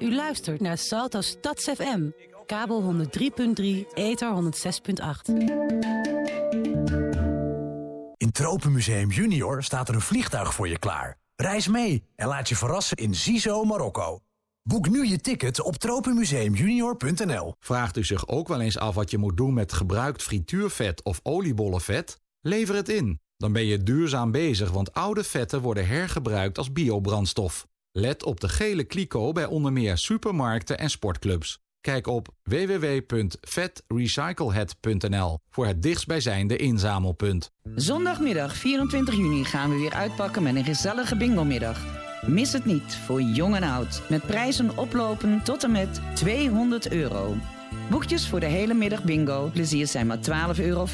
[0.00, 2.10] U luistert naar Salto Stads FM.
[2.46, 5.34] Kabel 103.3, ether 106.8.
[8.16, 11.18] In Tropenmuseum Junior staat er een vliegtuig voor je klaar.
[11.36, 14.20] Reis mee en laat je verrassen in Zizo, Marokko.
[14.62, 17.54] Boek nu je ticket op tropenmuseumjunior.nl.
[17.60, 21.20] Vraagt u zich ook wel eens af wat je moet doen met gebruikt frituurvet of
[21.22, 22.20] oliebollenvet?
[22.40, 23.20] Lever het in.
[23.36, 27.66] Dan ben je duurzaam bezig, want oude vetten worden hergebruikt als biobrandstof.
[27.98, 31.58] Let op de gele kliko bij onder meer supermarkten en sportclubs.
[31.80, 37.52] Kijk op www.vetrecyclehet.nl voor het dichtstbijzijnde inzamelpunt.
[37.74, 41.84] Zondagmiddag 24 juni gaan we weer uitpakken met een gezellige bingo-middag.
[42.26, 44.02] Mis het niet voor jong en oud.
[44.08, 47.34] Met prijzen oplopen tot en met 200 euro.
[47.90, 49.50] Boekjes voor de hele middag bingo.
[49.52, 50.18] Plezier zijn maar
[50.56, 50.86] 12,50 euro.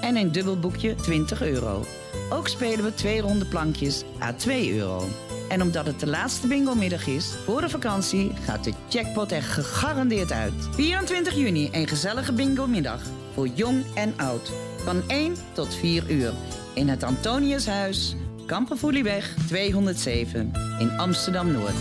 [0.00, 1.84] En een dubbel boekje 20 euro.
[2.30, 5.08] Ook spelen we twee ronde plankjes à 2 euro.
[5.48, 10.32] En omdat het de laatste bingo-middag is, voor de vakantie gaat de jackpot er gegarandeerd
[10.32, 10.52] uit.
[10.70, 13.02] 24 juni, een gezellige bingo-middag.
[13.34, 14.52] Voor jong en oud.
[14.84, 16.32] Van 1 tot 4 uur.
[16.74, 20.52] In het Antoniushuis, Kampenvoelieweg 207.
[20.78, 21.74] In Amsterdam-Noord.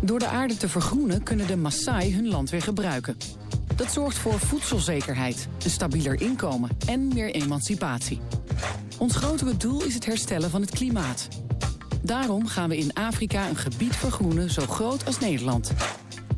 [0.00, 3.16] Door de aarde te vergroenen kunnen de Maasai hun land weer gebruiken.
[3.76, 8.20] Dat zorgt voor voedselzekerheid, een stabieler inkomen en meer emancipatie.
[8.98, 11.28] Ons grotere doel is het herstellen van het klimaat.
[12.02, 15.72] Daarom gaan we in Afrika een gebied vergroenen zo groot als Nederland.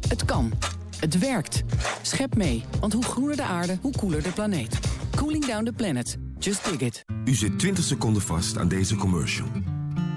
[0.08, 0.52] Het kan.
[0.98, 1.62] Het werkt.
[2.02, 4.78] Schep mee, want hoe groener de aarde, hoe koeler de planeet.
[5.16, 6.16] Cooling down the planet.
[6.38, 7.04] Just dig it.
[7.24, 9.46] U zit 20 seconden vast aan deze commercial.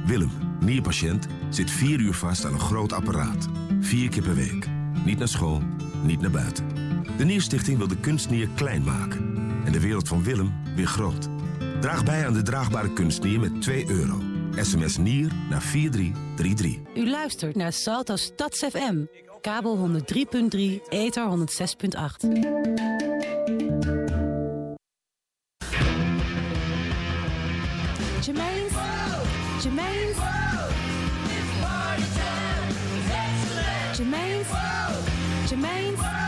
[0.06, 3.48] Willem, nierpatiënt, zit 4 uur vast aan een groot apparaat.
[3.80, 4.68] Vier keer per week.
[5.06, 5.62] Niet naar school,
[6.04, 6.68] niet naar buiten.
[7.18, 9.38] De Nierstichting wil de kunstnier klein maken.
[9.66, 11.30] En de wereld van Willem weer groot.
[11.80, 14.22] Draag bij aan de draagbare kunstnier met 2 euro.
[14.56, 16.78] SMS NIER naar 4333.
[16.96, 19.04] U luistert naar Salto Stads FM.
[19.42, 22.28] Kabel 103.3, ether 106.8.
[28.22, 28.74] Jermaine's.
[29.64, 30.18] Jermaine's.
[33.98, 34.48] Jermaine's.
[35.50, 36.19] Jermaine's.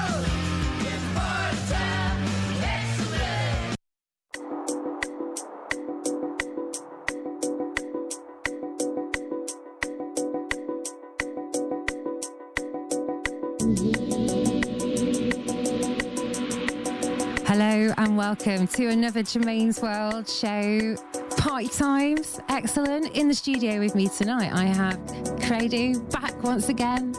[18.32, 20.96] Welcome to another Germaine's World show.
[21.36, 23.10] Party times, excellent.
[23.18, 25.06] In the studio with me tonight, I have
[25.46, 27.14] Credo back once again.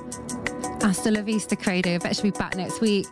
[0.81, 1.97] Hasta la vista, Credo.
[1.97, 3.07] I bet she'll be back next week.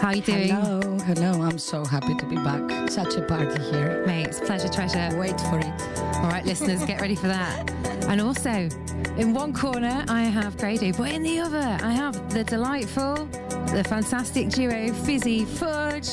[0.00, 0.48] How are you doing?
[0.48, 1.42] Hello, hello.
[1.42, 2.88] I'm so happy to be back.
[2.88, 4.02] Such a party here.
[4.06, 5.14] Mate, it's a pleasure, treasure.
[5.18, 5.98] Wait for it.
[6.16, 7.70] All right, listeners, get ready for that.
[8.08, 8.70] And also,
[9.18, 13.26] in one corner, I have Credo, but in the other, I have the delightful,
[13.74, 16.08] the fantastic duo, Fizzy Fudge.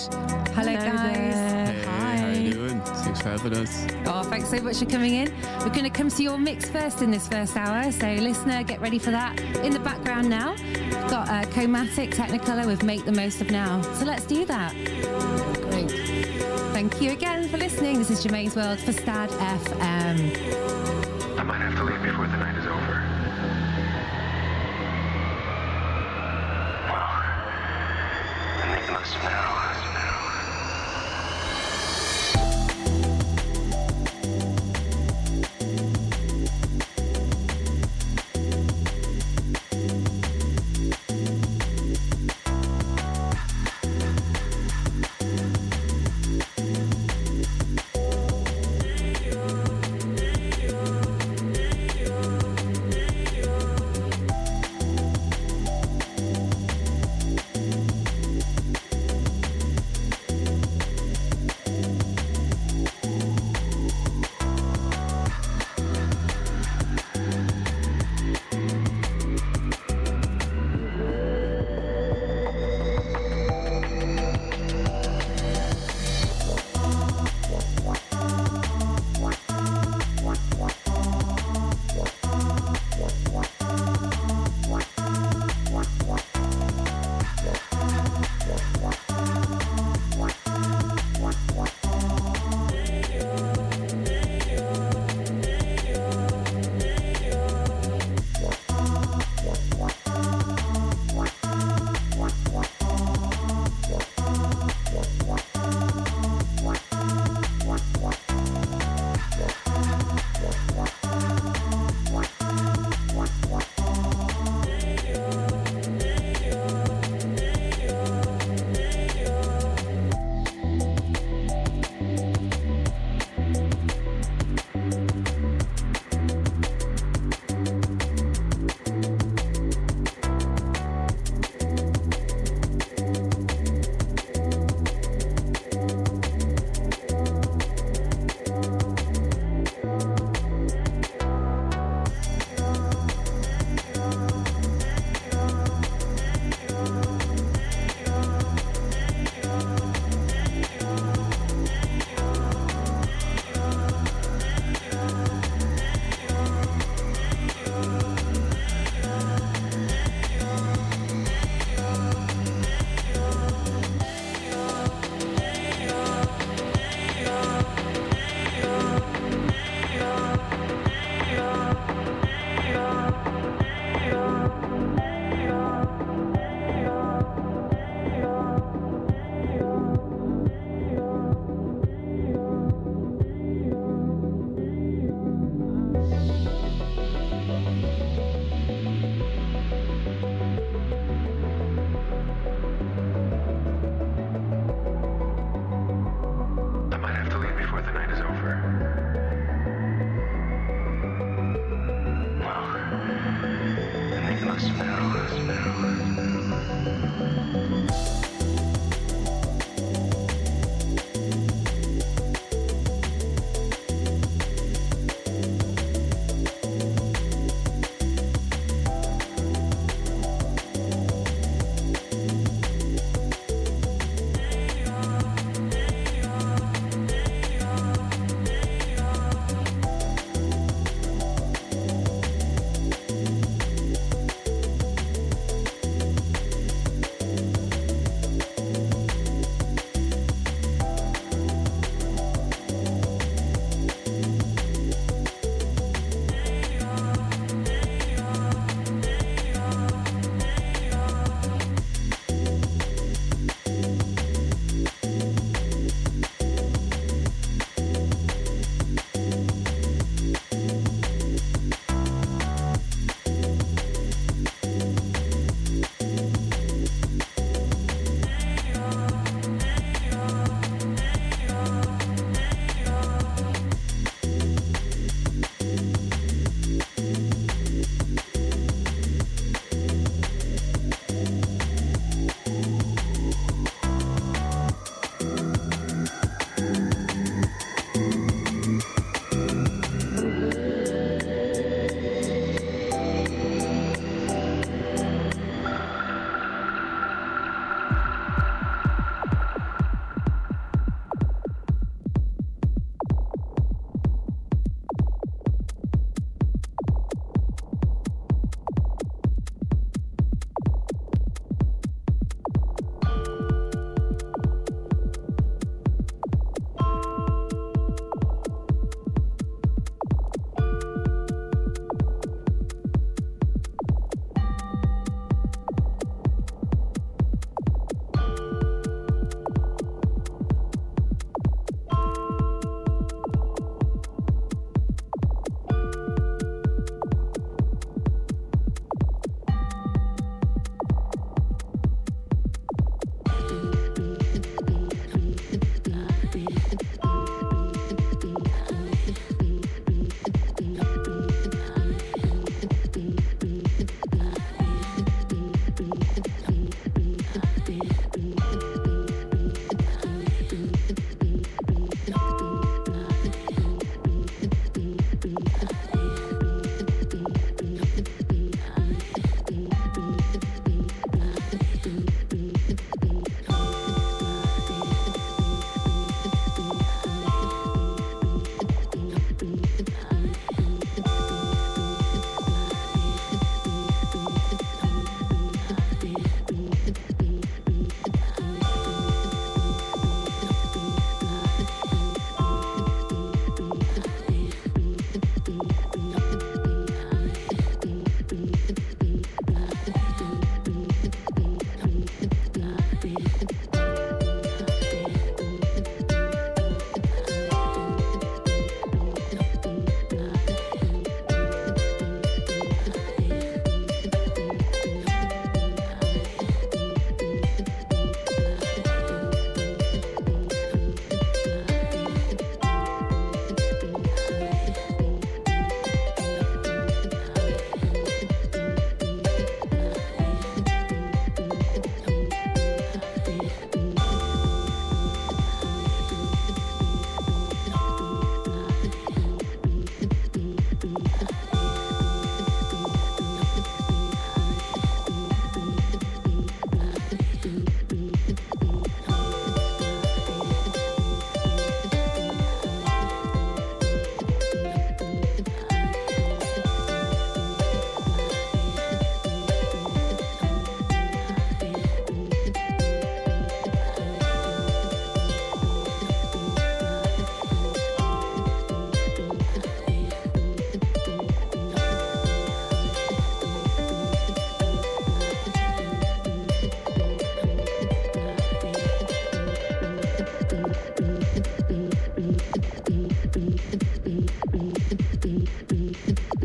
[0.55, 1.33] Hello, guys.
[1.33, 2.79] Hey, how are you doing?
[2.81, 3.87] Thanks for having us.
[4.05, 5.33] Oh, thanks so much for coming in.
[5.61, 7.91] We're going to come to your mix first in this first hour.
[7.91, 9.39] So, listener, get ready for that.
[9.65, 13.81] In the background now, we've got uh, Comatic Technicolor with Make the Most of Now.
[13.93, 14.75] So, let's do that.
[15.71, 15.89] Great.
[16.71, 17.97] Thank you again for listening.
[17.97, 20.19] This is Germaine's World for Stad FM.
[21.39, 23.01] I might have to leave before the night is over.
[26.93, 29.72] Well, make the most of now.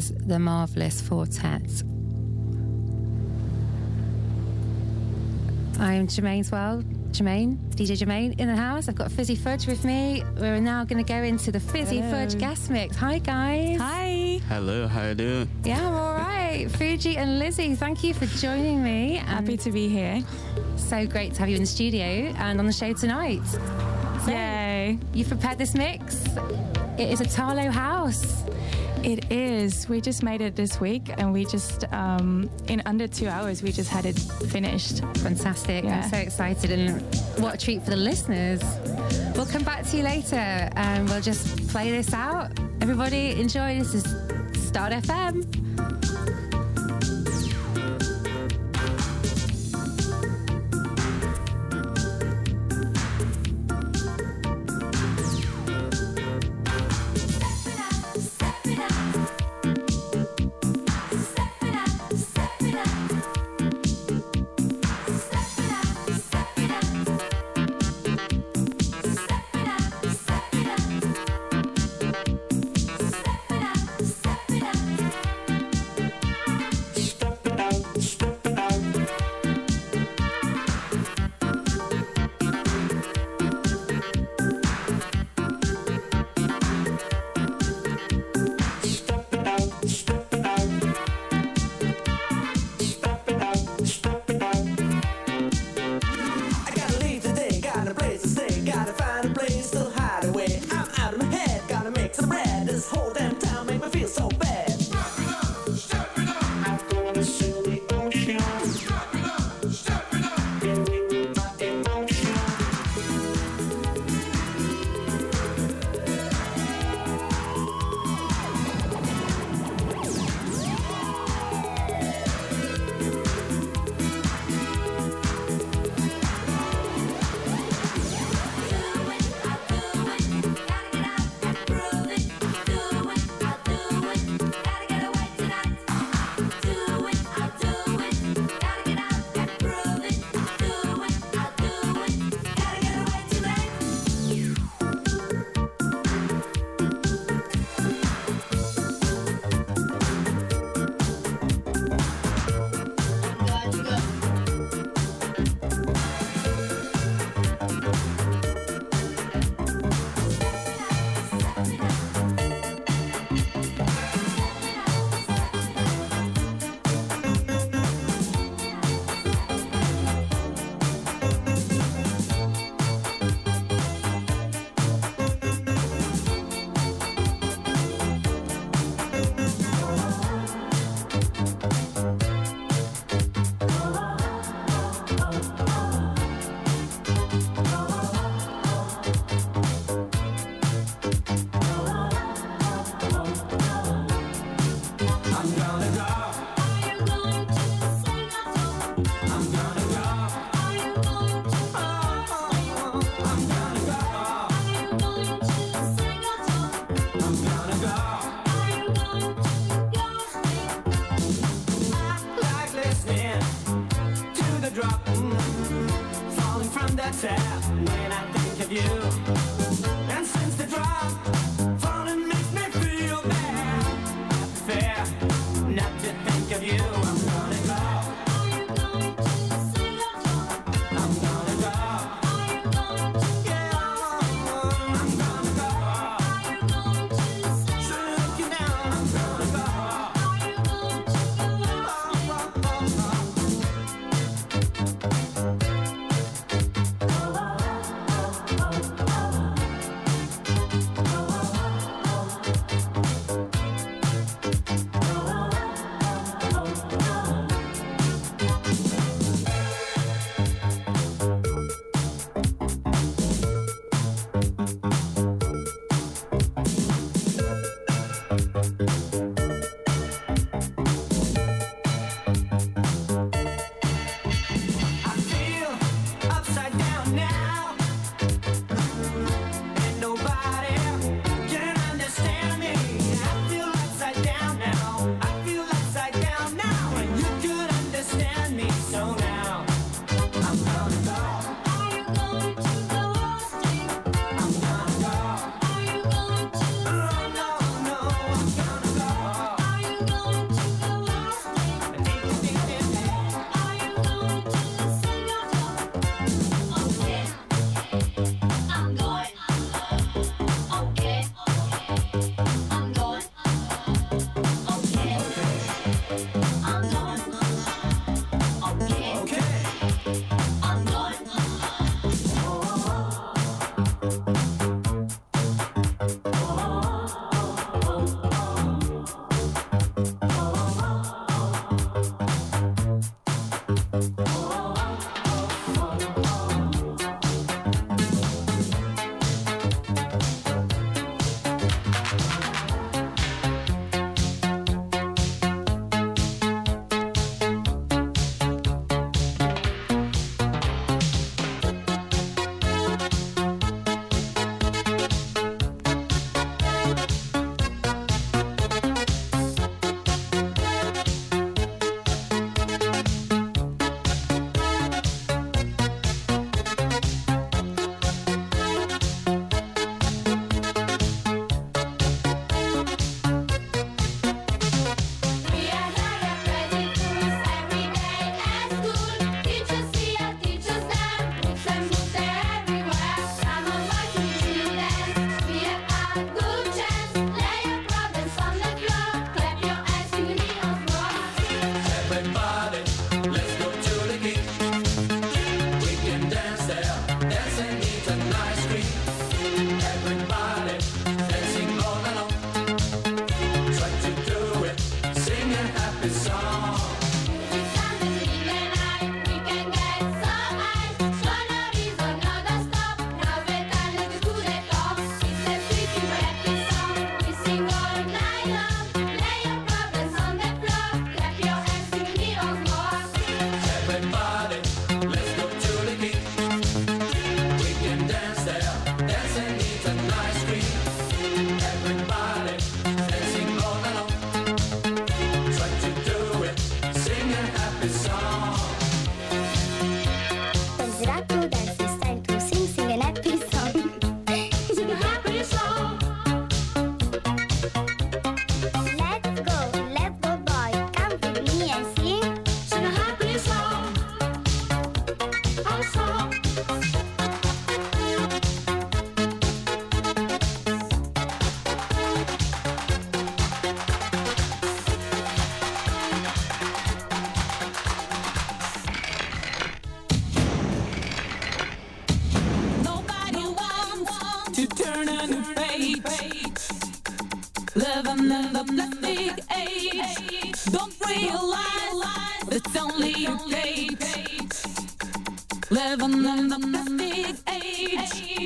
[0.00, 1.60] is the marvelous Four Tet.
[5.78, 6.84] I'm Germaine's World.
[7.12, 8.88] Germaine, DJ Jermaine in the house.
[8.88, 10.24] I've got Fizzy Fudge with me.
[10.38, 12.12] We're now going to go into the Fizzy Hello.
[12.12, 12.96] Fudge guest mix.
[12.96, 13.78] Hi, guys.
[13.78, 14.40] Hi.
[14.48, 15.48] Hello, how you doing?
[15.64, 16.68] Yeah, I'm all right.
[16.70, 19.16] Fuji and Lizzie, thank you for joining me.
[19.16, 20.22] Happy to be here.
[20.76, 23.44] So great to have you in the studio and on the show tonight.
[24.24, 24.98] So, Yay.
[25.12, 26.24] You've prepared this mix.
[26.96, 28.44] It is a Tarlo house.
[29.02, 29.88] It is.
[29.88, 33.72] We just made it this week and we just, um, in under two hours, we
[33.72, 35.02] just had it finished.
[35.18, 35.84] Fantastic.
[35.84, 36.02] Yeah.
[36.02, 37.00] I'm so excited and
[37.42, 38.62] what a treat for the listeners.
[39.34, 42.50] We'll come back to you later and we'll just play this out.
[42.82, 43.78] Everybody enjoy.
[43.78, 44.02] This is
[44.68, 45.99] Stad FM.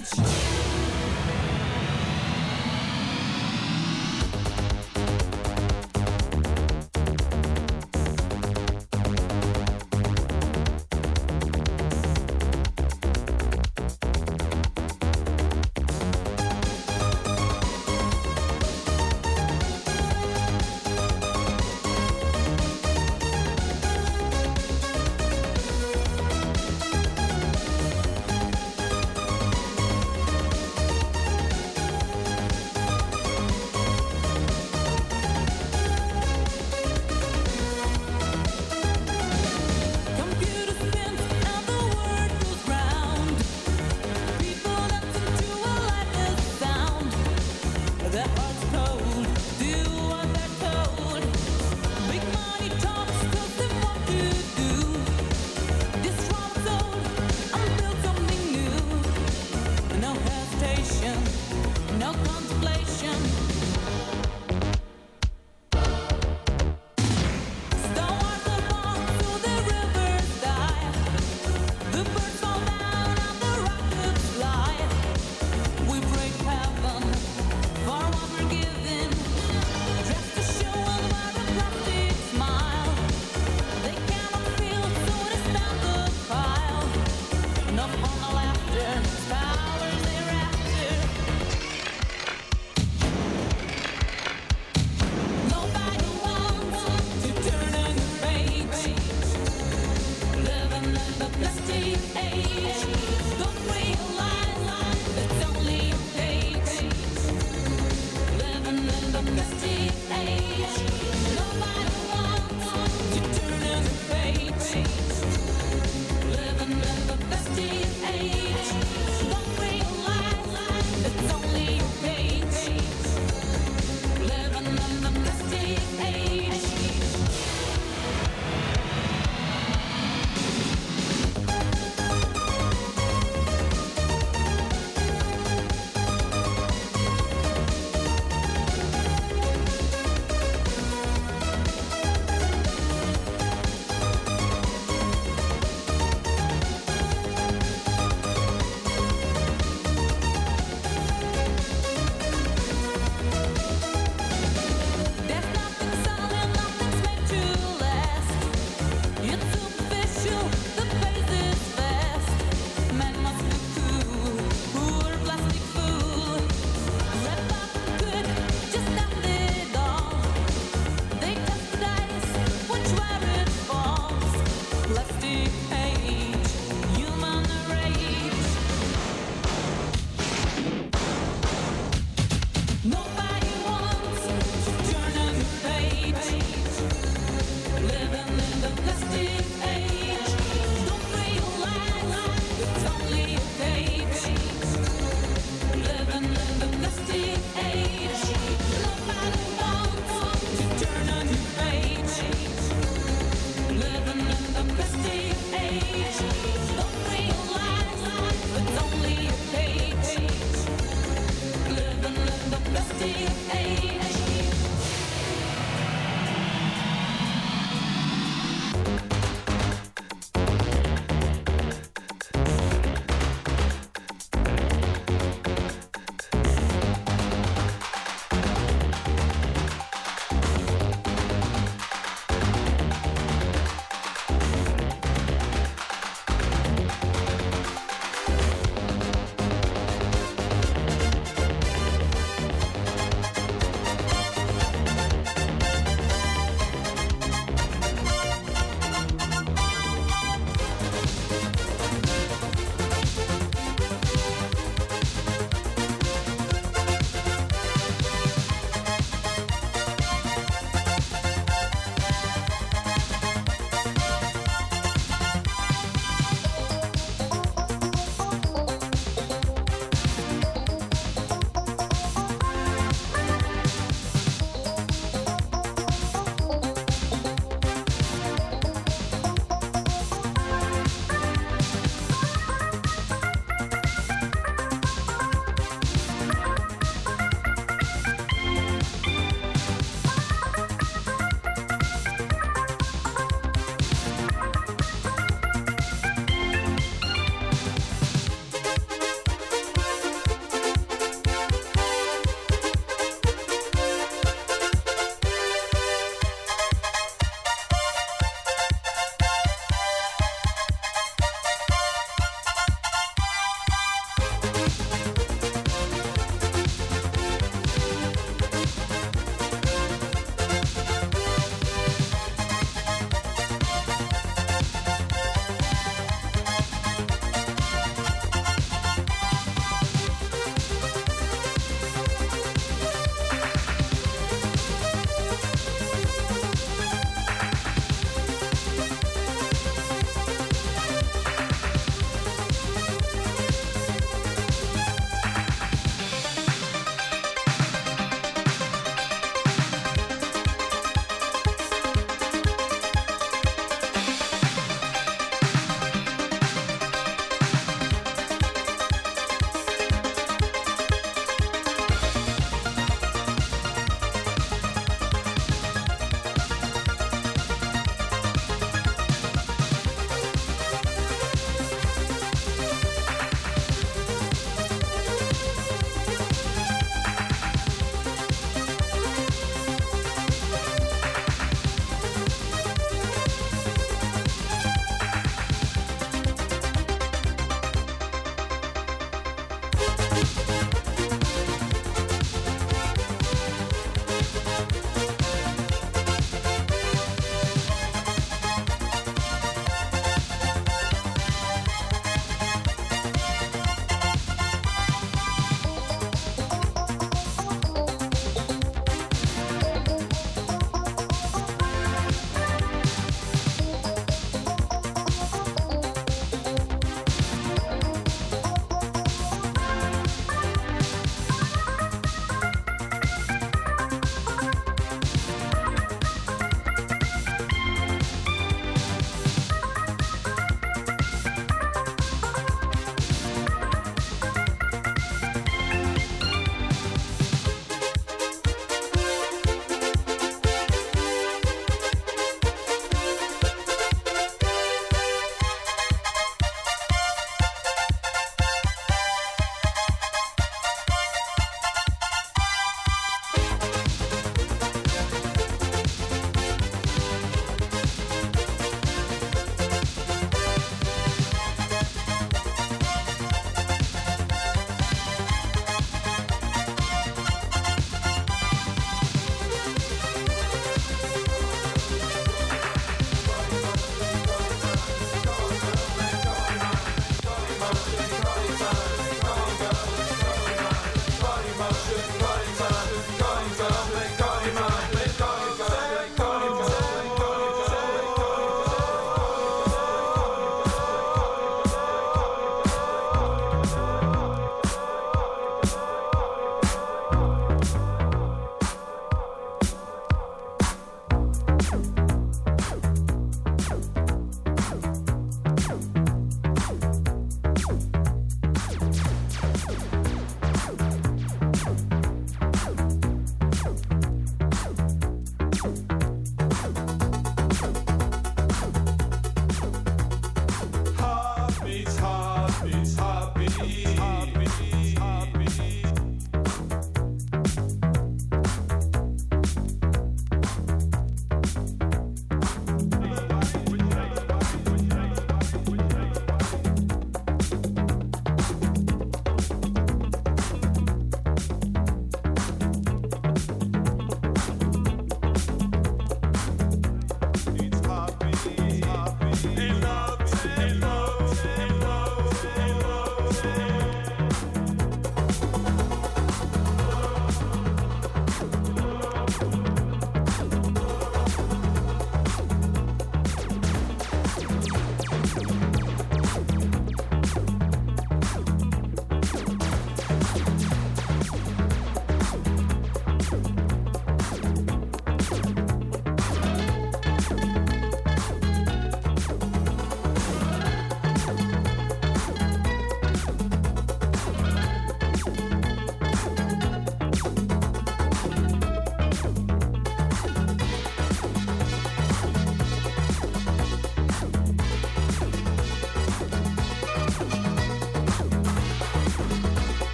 [0.00, 0.59] Age.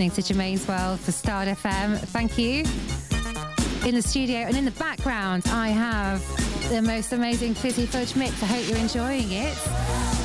[0.00, 1.98] Listening to Germaine's World for Stad FM.
[1.98, 2.64] Thank you.
[3.86, 6.22] In the studio and in the background, I have
[6.70, 8.42] the most amazing fizzy fudge mix.
[8.42, 9.54] I hope you're enjoying it.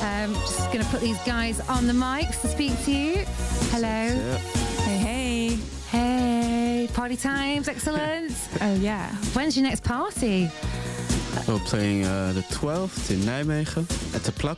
[0.02, 3.26] Um, just going to put these guys on the mics to speak to you.
[3.72, 4.08] Hello.
[4.86, 5.60] Hey, hey.
[5.90, 6.90] Hey.
[6.94, 8.32] Party times, excellent.
[8.62, 9.14] oh, yeah.
[9.34, 10.50] When's your next party?
[11.50, 14.58] We're playing uh, the 12th in Nijmegen at the Plak.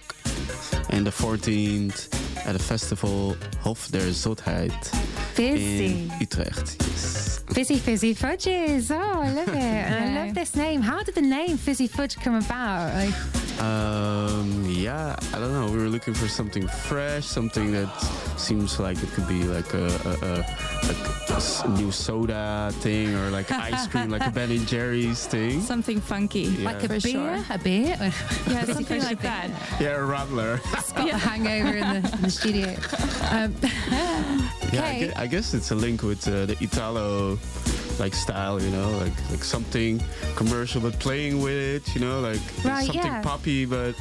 [0.91, 2.13] And the 14th
[2.45, 5.06] at a festival Hof der Zotheid
[5.37, 5.85] Busy.
[5.85, 6.75] in Utrecht.
[6.79, 7.43] Yes.
[7.51, 8.91] Fizzy Fizzy Fudges.
[8.91, 9.55] Oh, I love it.
[9.55, 10.81] And I love this name.
[10.81, 12.93] How did the name Fizzy Fudge come about?
[12.93, 13.13] Like,
[13.59, 15.65] Um, yeah, I don't know.
[15.71, 17.89] We were looking for something fresh, something that
[18.37, 20.45] seems like it could be like a
[21.77, 25.61] new soda thing or like ice cream, like a Ben and Jerry's thing.
[25.61, 26.41] Something funky.
[26.41, 26.65] Yeah.
[26.65, 27.01] like a For beer?
[27.01, 27.45] sure.
[27.49, 27.97] A beer?
[28.47, 29.49] Yeah, something like that.
[29.79, 30.59] Yeah, a Rattler.
[30.95, 32.75] Got a hangover in the, in the studio.
[33.29, 33.53] Um,
[34.73, 37.37] Yeah, I guess, I guess it's a link with uh, the Italo
[37.99, 40.01] like style, you know, like like something
[40.35, 41.53] commercial but playing with
[41.87, 43.21] it, you know, like Right, something yeah.
[43.21, 43.95] poppy but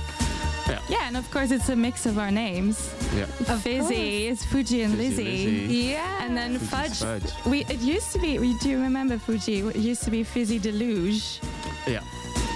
[0.68, 0.80] yeah.
[0.88, 2.92] Yeah, and of course it's a mix of our names.
[3.14, 3.26] Yeah.
[3.62, 5.60] Fizzy is Fuji and Fizzy Lizzie.
[5.60, 5.74] Lizzie.
[5.92, 6.24] Yeah.
[6.24, 6.70] And then Fuji's
[7.02, 7.22] fudge.
[7.22, 7.46] fudge.
[7.46, 8.38] We it used to be.
[8.40, 9.60] We do remember Fuji.
[9.60, 11.40] It used to be Fizzy Deluge.
[11.86, 12.00] Yeah.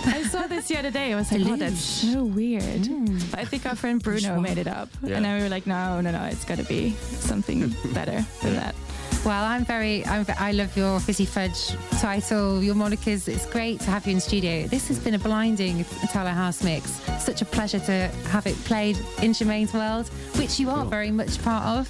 [0.07, 1.13] I saw this the other day.
[1.13, 2.63] I was like, oh, that's so weird.
[2.89, 3.31] Mm.
[3.31, 5.17] But I think our friend Bruno made it up, Yeah.
[5.17, 8.55] and then we were like, no, no, no, it's got to be something better than
[8.57, 8.75] that.
[9.23, 13.29] Well, I'm very, I'm, I love your Fizzy Fudge title, your monikers.
[13.29, 14.67] It's great to have you in studio.
[14.67, 16.91] This has been a blinding Italo House mix.
[17.23, 21.43] Such a pleasure to have it played in Germaine's World, which you are very much
[21.43, 21.89] part of.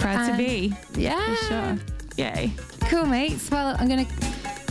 [0.00, 0.74] Proud to be.
[0.94, 1.34] Yeah.
[1.36, 1.78] For sure.
[2.16, 2.52] Yay.
[2.88, 3.50] Cool, mates.
[3.50, 4.29] Well, I'm going to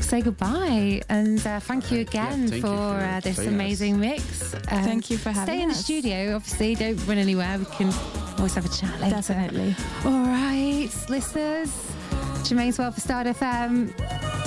[0.09, 3.53] say goodbye and uh, thank you again thank you for, for uh, this playing us.
[3.55, 4.53] amazing mix.
[4.55, 6.73] Um, Thank you for having Stay in the studio, obviously.
[6.73, 7.59] Don't run anywhere.
[7.59, 7.93] We can
[8.37, 9.17] always have a chat later.
[9.17, 9.75] Definitely.
[10.05, 11.71] All right, listeners.
[12.43, 14.38] Germaine's World for Stad FM.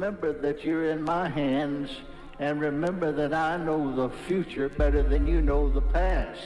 [0.00, 1.90] Remember that you're in my hands,
[2.38, 6.40] and remember that I know the future better than you know the past.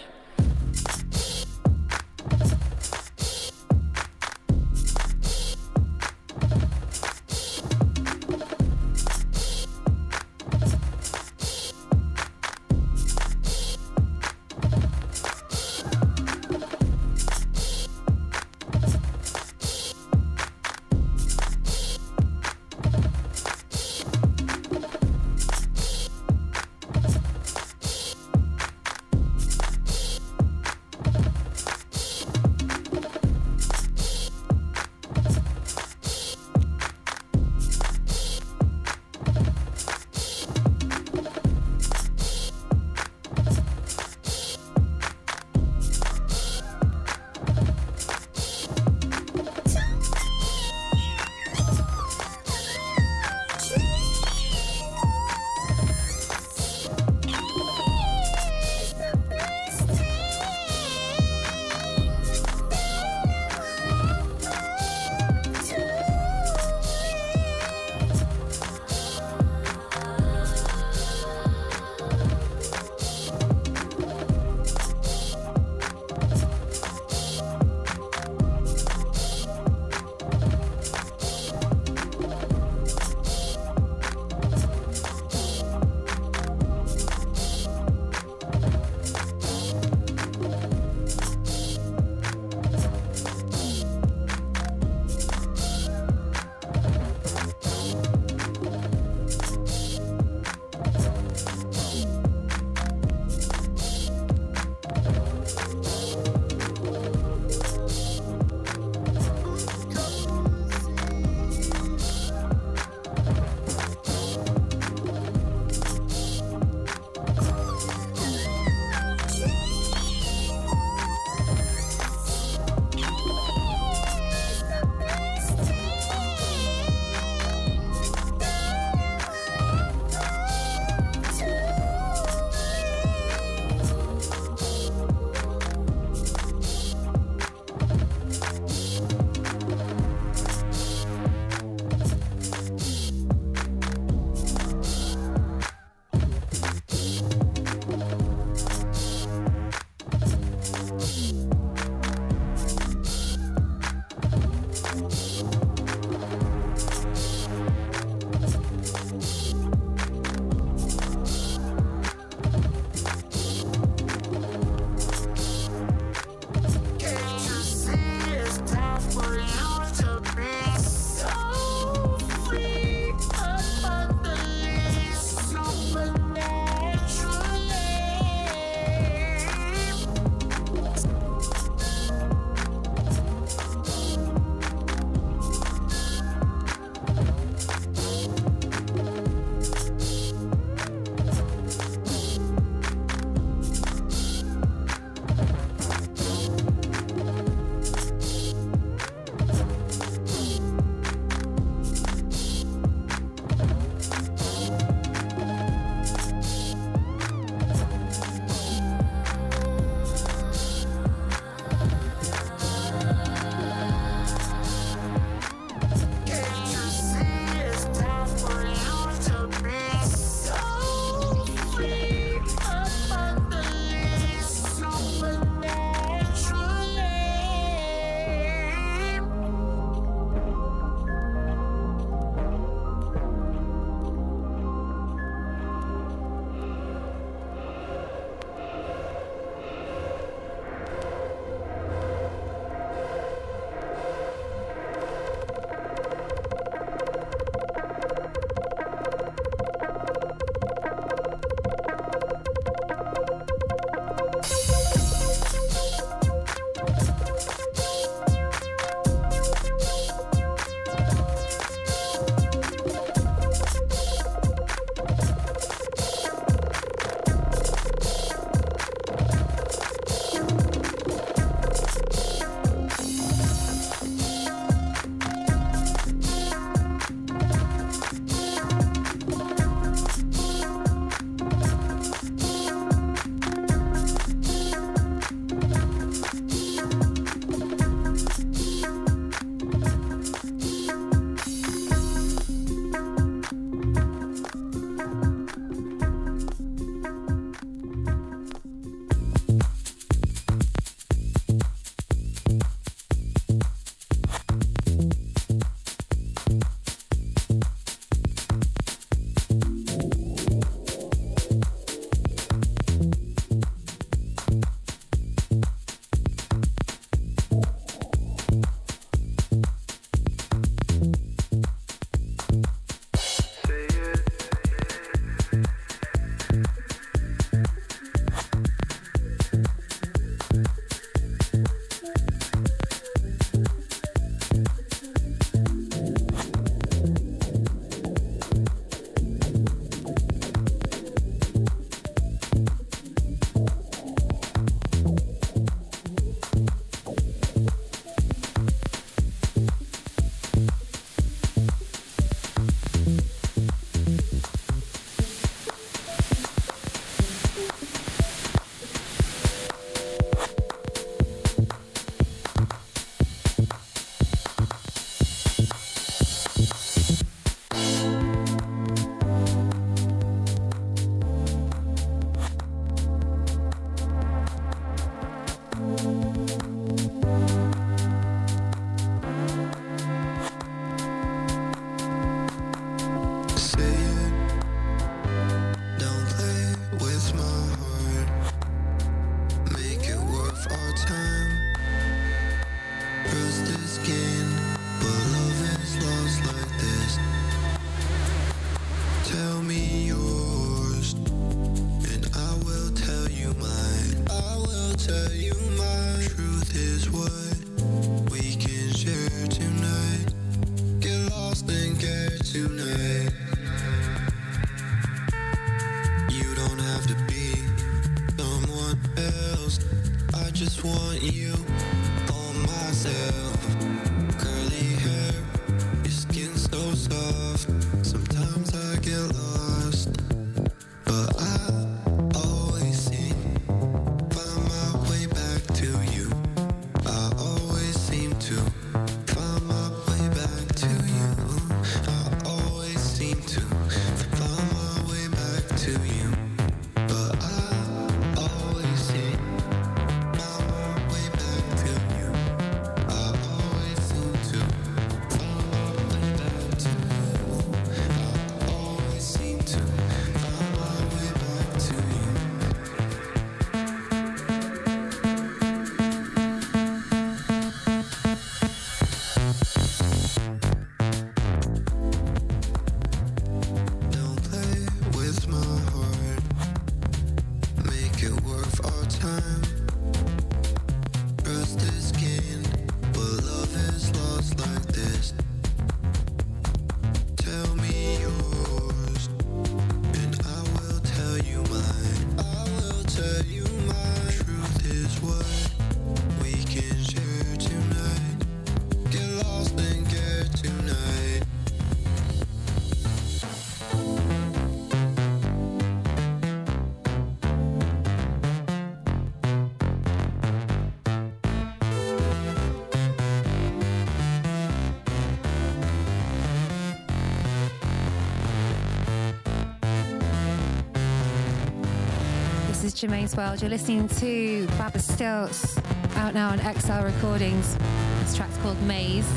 [523.05, 523.61] Germaine's World.
[523.61, 525.77] You're listening to Baba Stiltz
[526.17, 527.77] out now on XL Recordings.
[528.21, 529.31] This track's called Maze.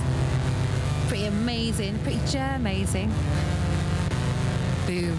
[1.09, 3.13] Pretty amazing, pretty amazing.
[4.85, 5.17] Boom.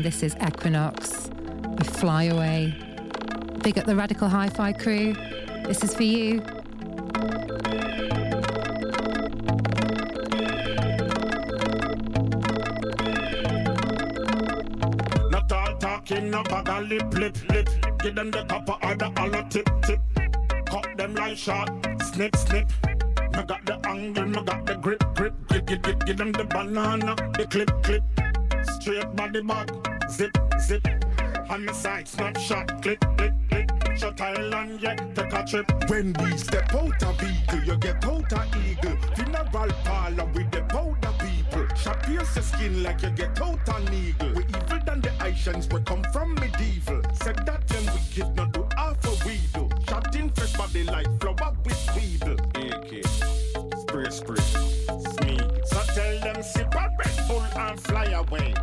[0.00, 1.28] This is Equinox
[1.76, 2.74] with Fly Away.
[3.62, 5.12] Big up the Radical Hi Fi crew.
[5.66, 6.36] This is for you.
[15.30, 17.68] Not all talking, lip, lip, lip.
[17.98, 20.00] Give them the copper or the tip, tip.
[20.66, 21.70] Cut them like shot,
[22.02, 22.70] snip, snip.
[23.36, 25.34] Me got the angle, me got the grip, grip.
[25.48, 28.02] Give, give, give, give them the banana, the clip, clip.
[28.80, 29.68] Straight body back,
[35.46, 35.70] trip.
[35.88, 38.96] When we step out a vehicle, you get out a eagle.
[39.14, 41.66] Funeral parlor with the powder people.
[41.76, 44.32] Shot pierce your skin like you get out of needle.
[44.34, 47.02] We evil than the Asians, we come from medieval.
[47.14, 49.68] Said that them wicked, not do half a we do.
[49.88, 52.38] Shot in fresh body like flower with weedle.
[52.56, 53.04] AK,
[53.80, 54.44] spray spray,
[55.14, 55.42] sneak.
[55.64, 58.54] So tell them sip a Red Bull and fly away.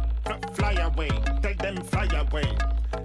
[0.54, 1.10] Fly away,
[1.42, 2.58] tell them fly away.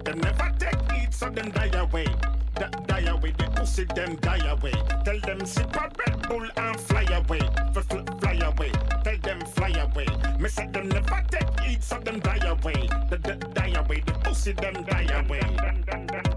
[0.03, 2.07] They never take it, so them die away.
[2.55, 3.33] That die away.
[3.37, 4.73] They pussy them die away.
[5.03, 7.41] Tell them sip a Red Bull and fly away.
[7.75, 7.87] F-
[8.21, 8.71] fly away.
[9.03, 10.07] Tell them fly away.
[10.39, 12.87] Me say them never take eat, so them die away.
[13.09, 13.17] The
[13.53, 14.03] die away.
[14.05, 16.34] The pussy them die away.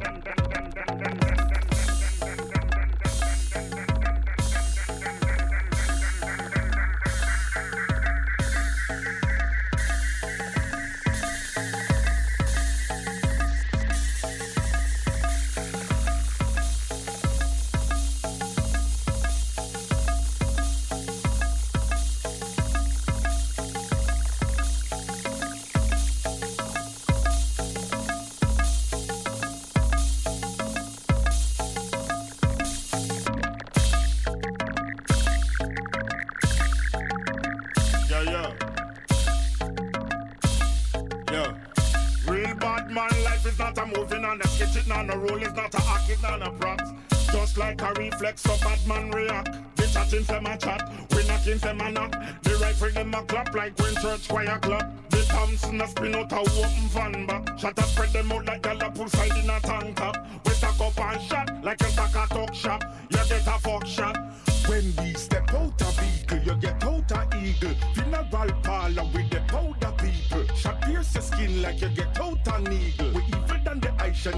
[57.59, 57.98] Shut up.